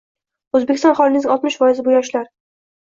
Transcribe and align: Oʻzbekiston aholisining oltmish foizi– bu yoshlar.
Oʻzbekiston 0.59 0.91
aholisining 0.95 1.29
oltmish 1.37 1.61
foizi– 1.63 1.87
bu 1.91 1.99
yoshlar. 1.99 2.29